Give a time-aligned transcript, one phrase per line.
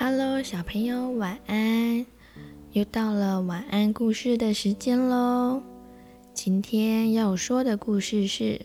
[0.00, 2.06] Hello，小朋友，晚安！
[2.70, 5.60] 又到了晚安故事的时间喽。
[6.32, 8.60] 今天要说的故事是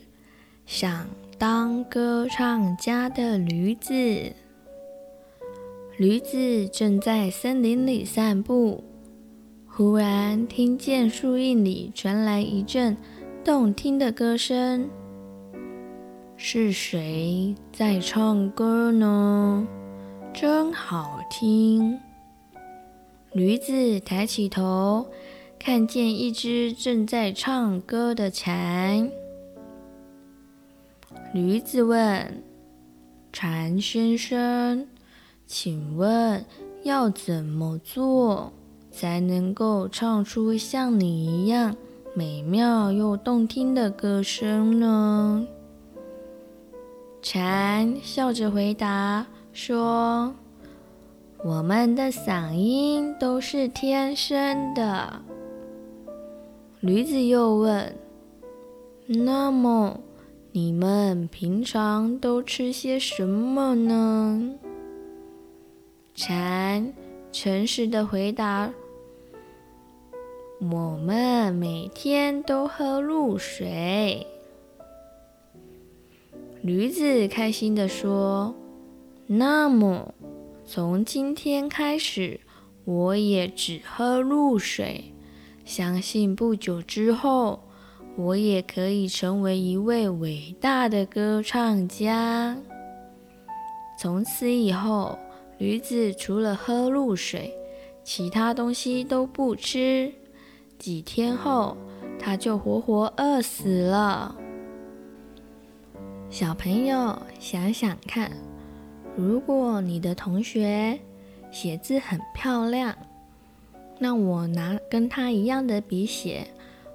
[0.64, 3.92] 想当歌唱家的驴子。
[5.96, 8.84] 驴子正在森林里散步，
[9.66, 12.96] 忽然听见树荫里传来一阵
[13.42, 14.88] 动听的歌声。
[16.36, 19.66] 是谁在唱歌呢？
[20.34, 21.96] 真好听！
[23.32, 25.06] 驴子抬起头，
[25.60, 29.08] 看见一只正在唱歌的蝉。
[31.32, 32.42] 驴子问
[33.32, 34.88] ：“蝉先生，
[35.46, 36.44] 请问
[36.82, 38.52] 要怎么做
[38.90, 41.76] 才能够唱出像你一样
[42.12, 45.46] 美妙又动听的歌声呢？”
[47.22, 49.24] 蝉笑着回答。
[49.54, 50.34] 说
[51.44, 55.22] ：“我们的嗓音都是天生的。”
[56.82, 57.94] 驴子又问
[59.06, 60.00] ：“那么
[60.50, 64.56] 你们平常都吃些什么呢？”
[66.16, 66.92] 蝉
[67.30, 68.74] 诚实的回答
[70.58, 74.26] ：“我们每天都喝露水。”
[76.60, 78.52] 驴子开心的说。
[79.26, 80.14] 那么，
[80.66, 82.40] 从今天开始，
[82.84, 85.14] 我也只喝露水。
[85.64, 87.64] 相信不久之后，
[88.16, 92.58] 我也可以成为一位伟大的歌唱家。
[93.98, 95.18] 从此以后，
[95.56, 97.54] 驴子除了喝露水，
[98.02, 100.12] 其他东西都不吃。
[100.78, 101.78] 几天后，
[102.18, 104.36] 他就活活饿死了。
[106.28, 108.30] 小朋友，想想看。
[109.16, 110.98] 如果你的同学
[111.52, 112.96] 写字很漂亮，
[113.98, 116.48] 那我拿跟他一样的笔写，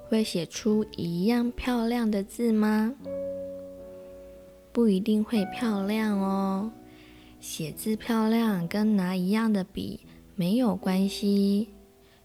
[0.10, 2.94] 会写出一样漂亮的字吗？
[4.74, 6.72] 不一定会漂亮哦。
[7.40, 10.02] 写字漂亮跟拿一样的笔
[10.36, 11.70] 没有关系，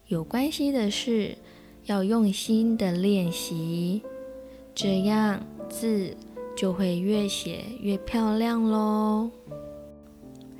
[0.07, 1.37] 有关系的是
[1.85, 4.01] 要用心的练习，
[4.73, 6.17] 这样字
[6.53, 9.31] 就会越写越漂亮喽。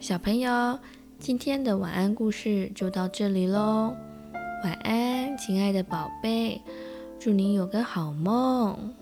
[0.06, 0.78] 小朋友，
[1.18, 3.92] 今天的晚安故事就到这里喽。
[4.64, 6.62] 晚安，亲爱的宝贝，
[7.20, 8.94] 祝你有个好梦。